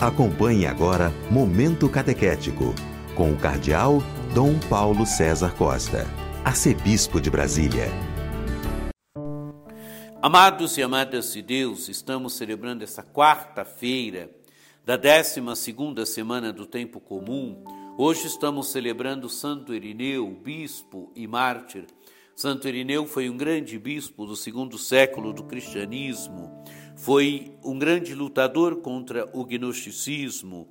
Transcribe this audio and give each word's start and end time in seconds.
Acompanhe 0.00 0.66
agora 0.66 1.12
Momento 1.30 1.86
Catequético, 1.86 2.74
com 3.14 3.32
o 3.32 3.36
Cardeal 3.36 3.98
Dom 4.34 4.58
Paulo 4.58 5.04
César 5.04 5.54
Costa, 5.54 6.06
Arcebispo 6.42 7.20
de 7.20 7.28
Brasília. 7.28 7.84
Amados 10.22 10.78
e 10.78 10.82
amadas 10.82 11.34
de 11.34 11.42
Deus, 11.42 11.90
estamos 11.90 12.32
celebrando 12.32 12.82
essa 12.82 13.02
quarta-feira 13.02 14.30
da 14.86 14.96
12 14.96 15.42
segunda 15.54 16.06
semana 16.06 16.50
do 16.50 16.64
tempo 16.64 16.98
comum. 16.98 17.62
Hoje 17.98 18.26
estamos 18.26 18.72
celebrando 18.72 19.28
Santo 19.28 19.74
Irineu, 19.74 20.30
bispo 20.42 21.12
e 21.14 21.26
mártir. 21.26 21.84
Santo 22.34 22.66
Irineu 22.66 23.06
foi 23.06 23.28
um 23.28 23.36
grande 23.36 23.78
bispo 23.78 24.24
do 24.24 24.34
segundo 24.34 24.78
século 24.78 25.30
do 25.34 25.44
cristianismo 25.44 26.64
foi 27.00 27.52
um 27.64 27.78
grande 27.78 28.14
lutador 28.14 28.76
contra 28.76 29.26
o 29.32 29.42
gnosticismo, 29.42 30.68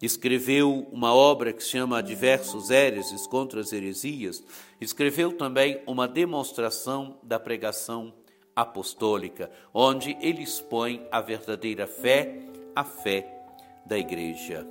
escreveu 0.00 0.86
uma 0.92 1.12
obra 1.12 1.52
que 1.52 1.62
se 1.62 1.70
chama 1.70 2.00
Diversos 2.00 2.70
Héreses 2.70 3.26
contra 3.26 3.60
as 3.60 3.72
Heresias, 3.72 4.44
escreveu 4.80 5.32
também 5.32 5.82
uma 5.84 6.06
demonstração 6.06 7.18
da 7.20 7.38
pregação 7.38 8.14
apostólica, 8.54 9.50
onde 9.74 10.16
ele 10.20 10.42
expõe 10.42 11.04
a 11.10 11.20
verdadeira 11.20 11.88
fé, 11.88 12.38
a 12.76 12.84
fé 12.84 13.44
da 13.84 13.98
Igreja. 13.98 14.64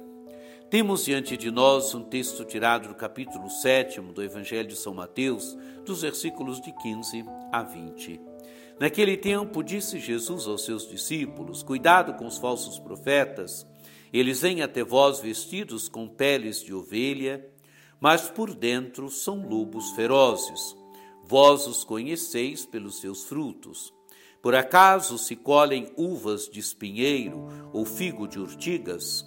Temos 0.70 1.04
diante 1.04 1.36
de 1.36 1.52
nós 1.52 1.94
um 1.94 2.04
texto 2.04 2.46
tirado 2.46 2.88
do 2.88 2.96
capítulo 2.96 3.50
7 3.50 4.00
do 4.00 4.24
Evangelho 4.24 4.70
de 4.70 4.78
São 4.78 4.94
Mateus, 4.94 5.58
dos 5.86 6.04
versículos 6.04 6.62
de 6.62 6.72
15 6.72 7.26
a 7.52 7.62
20. 7.64 8.31
Naquele 8.82 9.16
tempo, 9.16 9.62
disse 9.62 10.00
Jesus 10.00 10.48
aos 10.48 10.66
seus 10.66 10.90
discípulos: 10.90 11.62
Cuidado 11.62 12.16
com 12.16 12.26
os 12.26 12.40
falsos 12.40 12.80
profetas. 12.80 13.64
Eles 14.12 14.42
vêm 14.42 14.64
até 14.64 14.84
vós 14.84 15.20
vestidos 15.20 15.88
com 15.88 16.08
peles 16.08 16.64
de 16.64 16.74
ovelha, 16.74 17.48
mas 18.00 18.28
por 18.28 18.56
dentro 18.56 19.08
são 19.08 19.48
lobos 19.48 19.92
ferozes. 19.92 20.76
Vós 21.24 21.68
os 21.68 21.84
conheceis 21.84 22.66
pelos 22.66 23.00
seus 23.00 23.26
frutos. 23.26 23.94
Por 24.42 24.56
acaso 24.56 25.16
se 25.20 25.36
colhem 25.36 25.94
uvas 25.96 26.50
de 26.50 26.60
espinheiro 26.60 27.50
ou 27.72 27.86
figo 27.86 28.28
de 28.28 28.40
urtigas? 28.40 29.24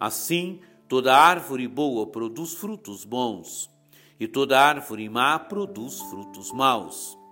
Assim, 0.00 0.62
toda 0.88 1.14
árvore 1.14 1.68
boa 1.68 2.06
produz 2.06 2.54
frutos 2.54 3.04
bons, 3.04 3.68
e 4.18 4.26
toda 4.26 4.58
árvore 4.58 5.10
má 5.10 5.38
produz 5.38 6.00
frutos 6.00 6.50
maus. 6.52 7.22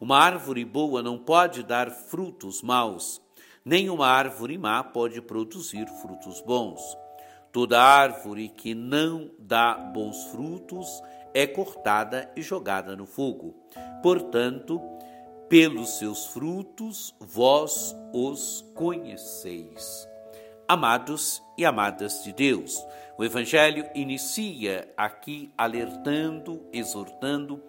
Uma 0.00 0.16
árvore 0.16 0.64
boa 0.64 1.02
não 1.02 1.18
pode 1.18 1.62
dar 1.62 1.90
frutos 1.90 2.62
maus, 2.62 3.20
nem 3.62 3.90
uma 3.90 4.06
árvore 4.06 4.56
má 4.56 4.82
pode 4.82 5.20
produzir 5.20 5.86
frutos 6.00 6.40
bons. 6.40 6.80
Toda 7.52 7.82
árvore 7.82 8.48
que 8.48 8.74
não 8.74 9.30
dá 9.38 9.74
bons 9.74 10.24
frutos 10.28 10.88
é 11.34 11.46
cortada 11.46 12.32
e 12.34 12.40
jogada 12.40 12.96
no 12.96 13.04
fogo. 13.04 13.54
Portanto, 14.02 14.80
pelos 15.50 15.98
seus 15.98 16.28
frutos 16.28 17.14
vós 17.20 17.94
os 18.14 18.64
conheceis. 18.74 20.08
Amados 20.66 21.42
e 21.58 21.64
amadas 21.66 22.24
de 22.24 22.32
Deus, 22.32 22.82
o 23.18 23.24
Evangelho 23.24 23.86
inicia 23.94 24.90
aqui 24.96 25.52
alertando, 25.58 26.62
exortando 26.72 27.60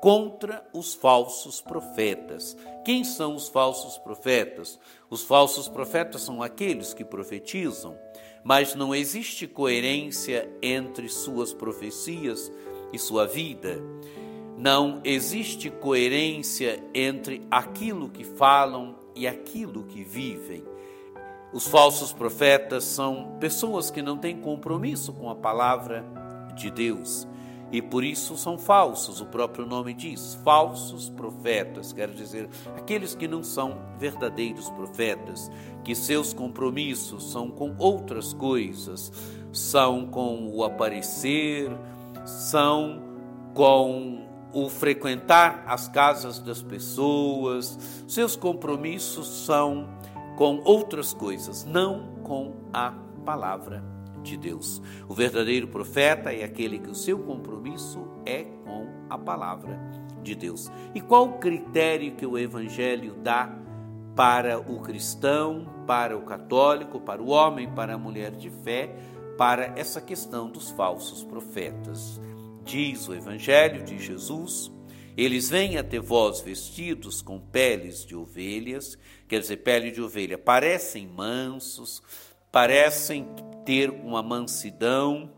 contra 0.00 0.66
os 0.72 0.94
falsos 0.94 1.60
profetas. 1.60 2.56
Quem 2.84 3.04
são 3.04 3.34
os 3.34 3.48
falsos 3.48 3.98
profetas? 3.98 4.78
Os 5.10 5.22
falsos 5.22 5.68
profetas 5.68 6.22
são 6.22 6.42
aqueles 6.42 6.94
que 6.94 7.04
profetizam, 7.04 7.96
mas 8.42 8.74
não 8.74 8.94
existe 8.94 9.46
coerência 9.46 10.50
entre 10.62 11.08
suas 11.08 11.52
profecias 11.52 12.50
e 12.92 12.98
sua 12.98 13.26
vida. 13.26 13.78
Não 14.56 15.00
existe 15.04 15.70
coerência 15.70 16.82
entre 16.94 17.46
aquilo 17.50 18.08
que 18.08 18.24
falam 18.24 18.96
e 19.14 19.26
aquilo 19.26 19.84
que 19.84 20.02
vivem. 20.02 20.64
Os 21.52 21.66
falsos 21.66 22.12
profetas 22.12 22.84
são 22.84 23.36
pessoas 23.38 23.90
que 23.90 24.00
não 24.00 24.16
têm 24.16 24.40
compromisso 24.40 25.12
com 25.12 25.28
a 25.28 25.34
palavra 25.34 26.04
de 26.54 26.70
Deus 26.70 27.26
e 27.72 27.80
por 27.80 28.02
isso 28.02 28.36
são 28.36 28.58
falsos. 28.58 29.20
O 29.20 29.26
próprio 29.26 29.66
nome 29.66 29.94
diz: 29.94 30.34
falsos 30.44 31.08
profetas, 31.08 31.92
quer 31.92 32.08
dizer, 32.08 32.48
aqueles 32.76 33.14
que 33.14 33.28
não 33.28 33.42
são 33.42 33.78
verdadeiros 33.98 34.68
profetas, 34.70 35.50
que 35.84 35.94
seus 35.94 36.32
compromissos 36.32 37.30
são 37.30 37.50
com 37.50 37.74
outras 37.78 38.32
coisas, 38.32 39.12
são 39.52 40.06
com 40.06 40.48
o 40.48 40.64
aparecer, 40.64 41.70
são 42.24 43.02
com 43.54 44.26
o 44.52 44.68
frequentar 44.68 45.62
as 45.66 45.86
casas 45.86 46.40
das 46.40 46.60
pessoas, 46.60 47.78
seus 48.08 48.34
compromissos 48.34 49.28
são 49.28 49.88
com 50.36 50.60
outras 50.64 51.12
coisas, 51.12 51.64
não 51.64 52.16
com 52.24 52.54
a 52.72 52.92
palavra 53.24 53.99
de 54.22 54.36
Deus. 54.36 54.80
O 55.08 55.14
verdadeiro 55.14 55.68
profeta 55.68 56.32
é 56.32 56.44
aquele 56.44 56.78
que 56.78 56.90
o 56.90 56.94
seu 56.94 57.18
compromisso 57.18 58.06
é 58.24 58.44
com 58.64 58.86
a 59.08 59.18
palavra 59.18 59.78
de 60.22 60.34
Deus. 60.34 60.70
E 60.94 61.00
qual 61.00 61.26
o 61.26 61.38
critério 61.38 62.14
que 62.14 62.26
o 62.26 62.38
evangelho 62.38 63.14
dá 63.22 63.56
para 64.14 64.58
o 64.58 64.80
cristão, 64.80 65.84
para 65.86 66.16
o 66.16 66.22
católico, 66.22 67.00
para 67.00 67.22
o 67.22 67.28
homem, 67.28 67.70
para 67.70 67.94
a 67.94 67.98
mulher 67.98 68.32
de 68.32 68.50
fé, 68.50 68.94
para 69.36 69.72
essa 69.76 70.00
questão 70.00 70.50
dos 70.50 70.70
falsos 70.70 71.24
profetas? 71.24 72.20
Diz 72.64 73.08
o 73.08 73.14
evangelho 73.14 73.82
de 73.82 73.98
Jesus, 73.98 74.70
eles 75.16 75.50
vêm 75.50 75.76
até 75.76 75.98
vós 75.98 76.40
vestidos 76.40 77.20
com 77.20 77.40
peles 77.40 78.04
de 78.04 78.14
ovelhas, 78.14 78.96
quer 79.28 79.40
dizer, 79.40 79.58
pele 79.58 79.90
de 79.90 80.00
ovelha, 80.00 80.38
parecem 80.38 81.06
mansos, 81.06 82.02
parecem 82.50 83.28
ter 83.64 83.90
uma 83.90 84.22
mansidão, 84.22 85.30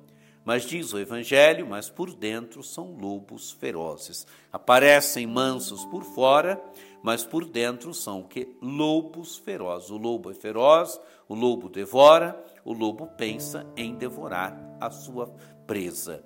mas 0.44 0.64
diz 0.64 0.92
o 0.92 0.98
Evangelho, 0.98 1.66
mas 1.66 1.88
por 1.88 2.14
dentro 2.14 2.62
são 2.62 2.94
lobos 2.94 3.52
ferozes. 3.52 4.26
Aparecem 4.52 5.26
mansos 5.26 5.84
por 5.84 6.02
fora, 6.02 6.60
mas 7.02 7.24
por 7.24 7.44
dentro 7.44 7.94
são 7.94 8.20
o 8.20 8.28
que? 8.28 8.56
Lobos 8.60 9.36
ferozes. 9.36 9.90
O 9.90 9.96
lobo 9.96 10.30
é 10.30 10.34
feroz, 10.34 11.00
o 11.28 11.34
lobo 11.34 11.68
devora, 11.68 12.42
o 12.64 12.72
lobo 12.72 13.06
pensa 13.06 13.66
em 13.76 13.94
devorar 13.94 14.58
a 14.80 14.90
sua 14.90 15.28
presa. 15.66 16.24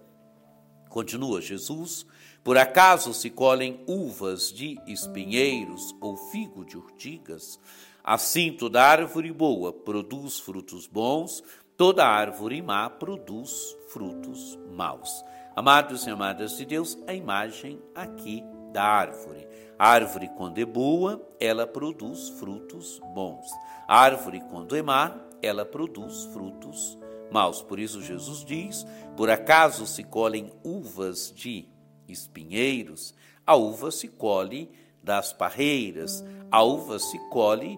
Continua 0.89 1.43
Jesus, 1.43 2.07
por 2.43 2.57
acaso 2.57 3.13
se 3.13 3.29
colhem 3.29 3.83
uvas 3.87 4.53
de 4.53 4.79
espinheiros 4.87 5.95
ou 6.01 6.17
figo 6.17 6.65
de 6.65 6.77
urtigas? 6.77 7.59
Assim, 8.07 8.53
toda 8.53 8.81
árvore 8.81 9.33
boa 9.33 9.73
produz 9.73 10.39
frutos 10.39 10.87
bons, 10.87 11.43
toda 11.77 12.07
árvore 12.07 12.63
má 12.63 12.89
produz 12.89 13.77
frutos 13.89 14.57
maus. 14.71 15.25
Amados 15.57 16.07
e 16.07 16.11
amadas 16.11 16.57
de 16.57 16.65
Deus, 16.65 16.97
a 17.05 17.13
imagem 17.13 17.83
aqui 17.97 18.45
da 18.73 18.85
árvore. 18.85 19.49
A 19.77 19.89
árvore, 19.89 20.31
quando 20.37 20.59
é 20.59 20.65
boa, 20.65 21.21
ela 21.41 21.67
produz 21.67 22.29
frutos 22.39 23.01
bons. 23.13 23.45
A 23.89 23.99
árvore, 23.99 24.41
quando 24.53 24.77
é 24.77 24.83
má, 24.83 25.21
ela 25.43 25.65
produz 25.65 26.27
frutos 26.27 26.97
maus. 27.33 27.61
Por 27.61 27.81
isso, 27.81 28.01
Jesus 28.01 28.45
diz: 28.45 28.87
por 29.17 29.29
acaso 29.29 29.85
se 29.85 30.05
colhem 30.05 30.53
uvas 30.63 31.33
de 31.35 31.67
espinheiros, 32.07 33.13
a 33.45 33.57
uva 33.57 33.91
se 33.91 34.07
colhe 34.07 34.71
das 35.03 35.33
parreiras, 35.33 36.25
a 36.53 36.63
uva 36.63 37.01
se 37.01 37.19
colhe 37.31 37.77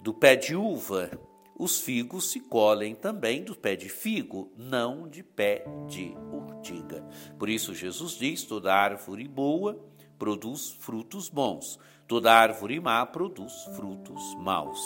do 0.00 0.14
pé 0.14 0.34
de 0.34 0.56
uva, 0.56 1.10
os 1.58 1.78
figos 1.80 2.30
se 2.30 2.40
colhem 2.40 2.94
também 2.94 3.44
do 3.44 3.54
pé 3.54 3.76
de 3.76 3.90
figo, 3.90 4.50
não 4.56 5.06
de 5.06 5.22
pé 5.22 5.64
de 5.86 6.14
urtiga. 6.32 7.06
Por 7.38 7.50
isso 7.50 7.74
Jesus 7.74 8.12
diz: 8.12 8.44
toda 8.44 8.74
árvore 8.74 9.28
boa 9.28 9.78
produz 10.18 10.70
frutos 10.80 11.28
bons, 11.28 11.78
toda 12.08 12.32
árvore 12.32 12.80
má 12.80 13.04
produz 13.04 13.52
frutos 13.76 14.34
maus. 14.36 14.80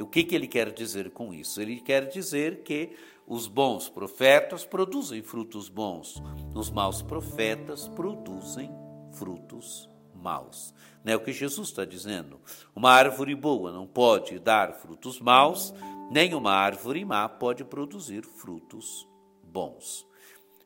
O 0.00 0.06
que, 0.06 0.24
que 0.24 0.34
ele 0.34 0.48
quer 0.48 0.72
dizer 0.72 1.10
com 1.10 1.32
isso? 1.32 1.60
Ele 1.60 1.78
quer 1.80 2.08
dizer 2.08 2.62
que 2.62 2.90
os 3.26 3.46
bons 3.46 3.88
profetas 3.88 4.64
produzem 4.64 5.22
frutos 5.22 5.68
bons, 5.68 6.20
os 6.54 6.70
maus 6.70 7.02
profetas 7.02 7.86
produzem 7.86 8.70
frutos 9.12 9.89
maus. 10.20 10.74
Não 11.04 11.12
é 11.12 11.16
o 11.16 11.20
que 11.20 11.32
Jesus 11.32 11.68
está 11.68 11.84
dizendo. 11.84 12.40
Uma 12.74 12.90
árvore 12.90 13.34
boa 13.34 13.72
não 13.72 13.86
pode 13.86 14.38
dar 14.38 14.74
frutos 14.74 15.18
maus, 15.20 15.72
nem 16.10 16.34
uma 16.34 16.52
árvore 16.52 17.04
má 17.04 17.28
pode 17.28 17.64
produzir 17.64 18.24
frutos 18.24 19.08
bons. 19.42 20.06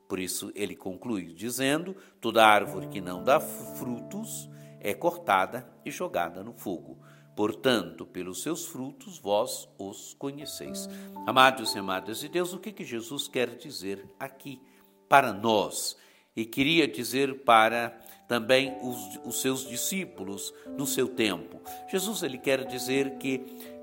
Por 0.08 0.18
isso 0.18 0.50
ele 0.54 0.76
conclui 0.76 1.32
dizendo: 1.34 1.96
toda 2.20 2.46
árvore 2.46 2.88
que 2.88 3.00
não 3.00 3.22
dá 3.22 3.40
frutos 3.40 4.48
é 4.80 4.92
cortada 4.92 5.66
e 5.84 5.90
jogada 5.90 6.42
no 6.42 6.52
fogo. 6.52 6.98
Portanto, 7.34 8.06
pelos 8.06 8.42
seus 8.42 8.66
frutos 8.66 9.18
vós 9.18 9.68
os 9.76 10.14
conheceis. 10.14 10.88
Amados 11.26 11.74
e 11.74 11.78
amadas 11.78 12.20
de 12.20 12.28
Deus, 12.28 12.52
o 12.52 12.60
que, 12.60 12.70
que 12.70 12.84
Jesus 12.84 13.26
quer 13.26 13.56
dizer 13.56 14.06
aqui 14.20 14.60
para 15.08 15.32
nós? 15.32 15.96
E 16.36 16.44
queria 16.44 16.86
dizer 16.86 17.42
para 17.44 17.98
também 18.28 18.76
os, 18.82 19.20
os 19.24 19.40
seus 19.40 19.66
discípulos 19.66 20.52
no 20.76 20.86
seu 20.86 21.08
tempo. 21.08 21.60
Jesus 21.90 22.22
ele 22.22 22.38
quer 22.38 22.64
dizer 22.64 23.18
que 23.18 23.38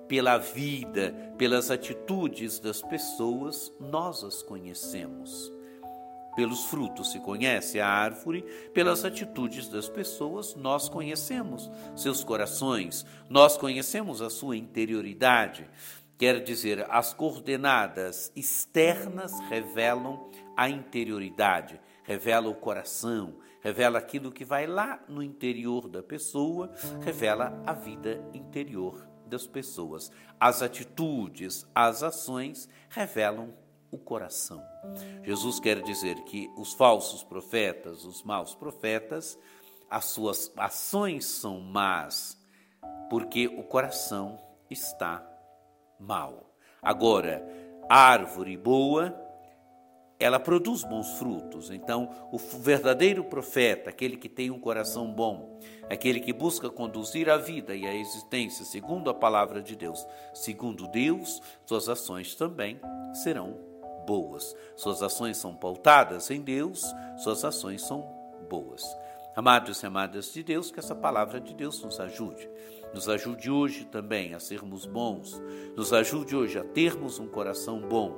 pela 0.07 0.37
vida, 0.37 1.15
pelas 1.37 1.71
atitudes 1.71 2.59
das 2.59 2.81
pessoas, 2.81 3.71
nós 3.79 4.23
as 4.23 4.43
conhecemos. 4.43 5.51
Pelos 6.35 6.65
frutos 6.65 7.11
se 7.11 7.19
conhece 7.19 7.79
a 7.79 7.87
árvore, 7.87 8.41
pelas 8.73 9.03
atitudes 9.03 9.67
das 9.67 9.89
pessoas 9.89 10.55
nós 10.55 10.87
conhecemos 10.87 11.69
seus 11.95 12.23
corações, 12.23 13.05
nós 13.29 13.57
conhecemos 13.57 14.21
a 14.21 14.29
sua 14.29 14.55
interioridade. 14.55 15.69
Quer 16.17 16.41
dizer, 16.43 16.85
as 16.89 17.13
coordenadas 17.13 18.31
externas 18.35 19.31
revelam 19.49 20.29
a 20.55 20.69
interioridade, 20.69 21.81
revela 22.03 22.47
o 22.47 22.55
coração, 22.55 23.35
revela 23.61 23.99
aquilo 23.99 24.31
que 24.31 24.43
vai 24.43 24.67
lá 24.67 24.99
no 25.07 25.23
interior 25.23 25.87
da 25.87 26.03
pessoa, 26.03 26.71
revela 27.03 27.61
a 27.65 27.73
vida 27.73 28.23
interior 28.33 29.07
das 29.25 29.47
pessoas. 29.47 30.11
As 30.39 30.61
atitudes, 30.61 31.65
as 31.73 32.03
ações 32.03 32.67
revelam 32.89 33.53
o 33.91 33.97
coração. 33.97 34.61
Jesus 35.23 35.59
quer 35.59 35.81
dizer 35.81 36.15
que 36.23 36.49
os 36.57 36.73
falsos 36.73 37.23
profetas, 37.23 38.05
os 38.05 38.23
maus 38.23 38.55
profetas, 38.55 39.37
as 39.89 40.05
suas 40.05 40.51
ações 40.55 41.25
são 41.25 41.59
más, 41.59 42.37
porque 43.09 43.47
o 43.47 43.63
coração 43.63 44.39
está 44.69 45.21
mal. 45.99 46.55
Agora, 46.81 47.45
árvore 47.89 48.55
boa, 48.55 49.11
ela 50.21 50.39
produz 50.39 50.83
bons 50.83 51.17
frutos. 51.17 51.71
Então, 51.71 52.09
o 52.31 52.37
verdadeiro 52.37 53.23
profeta, 53.23 53.89
aquele 53.89 54.15
que 54.15 54.29
tem 54.29 54.51
um 54.51 54.59
coração 54.59 55.11
bom, 55.11 55.59
aquele 55.89 56.19
que 56.19 56.31
busca 56.31 56.69
conduzir 56.69 57.29
a 57.29 57.37
vida 57.37 57.75
e 57.75 57.85
a 57.85 57.93
existência 57.93 58.63
segundo 58.63 59.09
a 59.09 59.13
palavra 59.13 59.61
de 59.61 59.75
Deus, 59.75 60.05
segundo 60.33 60.87
Deus, 60.87 61.41
suas 61.65 61.89
ações 61.89 62.35
também 62.35 62.79
serão 63.23 63.57
boas. 64.05 64.55
Suas 64.75 65.01
ações 65.01 65.37
são 65.37 65.55
pautadas 65.55 66.29
em 66.29 66.41
Deus, 66.41 66.81
suas 67.17 67.43
ações 67.43 67.81
são 67.81 68.07
boas. 68.49 68.83
Amados 69.35 69.81
e 69.81 69.85
amadas 69.85 70.33
de 70.33 70.43
Deus, 70.43 70.71
que 70.71 70.79
essa 70.79 70.93
palavra 70.93 71.39
de 71.39 71.53
Deus 71.53 71.81
nos 71.81 71.99
ajude. 71.99 72.49
Nos 72.93 73.07
ajude 73.07 73.49
hoje 73.49 73.85
também 73.85 74.33
a 74.33 74.39
sermos 74.39 74.85
bons, 74.85 75.41
nos 75.75 75.93
ajude 75.93 76.35
hoje 76.35 76.59
a 76.59 76.63
termos 76.63 77.19
um 77.19 77.27
coração 77.27 77.79
bom, 77.79 78.13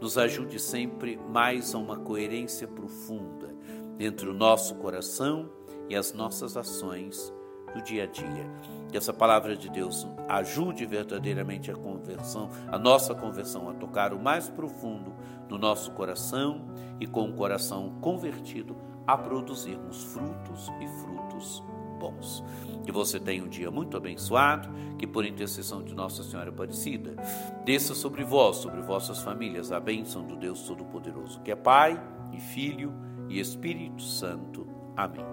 nos 0.00 0.18
ajude 0.18 0.58
sempre 0.58 1.16
mais 1.16 1.74
a 1.74 1.78
uma 1.78 1.96
coerência 1.96 2.66
profunda 2.68 3.54
entre 3.98 4.28
o 4.28 4.34
nosso 4.34 4.74
coração 4.76 5.50
e 5.88 5.96
as 5.96 6.12
nossas 6.12 6.56
ações 6.56 7.32
do 7.74 7.82
dia 7.82 8.04
a 8.04 8.06
dia. 8.06 8.50
Que 8.90 8.96
essa 8.96 9.12
palavra 9.12 9.56
de 9.56 9.68
Deus 9.68 10.06
ajude 10.28 10.86
verdadeiramente 10.86 11.70
a 11.70 11.74
conversão, 11.74 12.50
a 12.68 12.78
nossa 12.78 13.14
conversão 13.14 13.68
a 13.68 13.74
tocar 13.74 14.12
o 14.12 14.18
mais 14.18 14.48
profundo 14.48 15.14
no 15.48 15.58
nosso 15.58 15.90
coração 15.92 16.66
e 17.00 17.06
com 17.06 17.28
o 17.28 17.34
coração 17.34 17.98
convertido 18.00 18.76
a 19.06 19.16
produzirmos 19.16 20.04
frutos 20.04 20.68
e 20.80 20.88
frutos 21.00 21.62
bons. 21.96 22.44
Que 22.84 22.92
você 22.92 23.18
tenha 23.18 23.42
um 23.42 23.48
dia 23.48 23.70
muito 23.70 23.96
abençoado, 23.96 24.68
que 24.96 25.06
por 25.06 25.24
intercessão 25.24 25.82
de 25.82 25.94
Nossa 25.94 26.22
Senhora 26.22 26.50
Aparecida, 26.50 27.16
desça 27.64 27.94
sobre 27.94 28.22
vós, 28.22 28.56
sobre 28.58 28.80
vossas 28.82 29.20
famílias, 29.22 29.72
a 29.72 29.80
bênção 29.80 30.24
do 30.24 30.36
Deus 30.36 30.62
Todo-Poderoso, 30.62 31.40
que 31.40 31.50
é 31.50 31.56
Pai 31.56 32.00
e 32.32 32.38
Filho 32.38 32.92
e 33.28 33.40
Espírito 33.40 34.02
Santo. 34.02 34.66
Amém. 34.96 35.24